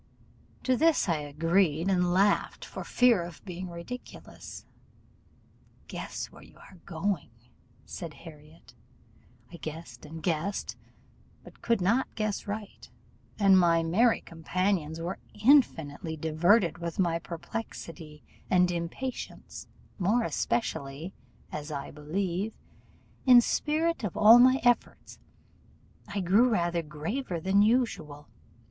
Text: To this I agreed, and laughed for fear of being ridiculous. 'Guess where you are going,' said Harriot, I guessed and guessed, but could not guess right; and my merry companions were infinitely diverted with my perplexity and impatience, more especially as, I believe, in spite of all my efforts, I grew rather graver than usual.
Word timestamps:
To 0.63 0.75
this 0.75 1.07
I 1.07 1.17
agreed, 1.17 1.87
and 1.87 2.11
laughed 2.11 2.65
for 2.65 2.83
fear 2.83 3.21
of 3.21 3.45
being 3.45 3.69
ridiculous. 3.69 4.65
'Guess 5.87 6.31
where 6.31 6.41
you 6.41 6.57
are 6.57 6.79
going,' 6.87 7.29
said 7.85 8.15
Harriot, 8.15 8.73
I 9.51 9.57
guessed 9.57 10.03
and 10.03 10.23
guessed, 10.23 10.75
but 11.43 11.61
could 11.61 11.81
not 11.81 12.15
guess 12.15 12.47
right; 12.47 12.89
and 13.37 13.59
my 13.59 13.83
merry 13.83 14.21
companions 14.21 14.99
were 14.99 15.19
infinitely 15.39 16.17
diverted 16.17 16.79
with 16.79 16.97
my 16.97 17.19
perplexity 17.19 18.23
and 18.49 18.71
impatience, 18.71 19.67
more 19.99 20.23
especially 20.23 21.13
as, 21.51 21.71
I 21.71 21.91
believe, 21.91 22.55
in 23.27 23.39
spite 23.39 24.03
of 24.03 24.17
all 24.17 24.39
my 24.39 24.59
efforts, 24.63 25.19
I 26.07 26.21
grew 26.21 26.49
rather 26.49 26.81
graver 26.81 27.39
than 27.39 27.61
usual. 27.61 28.27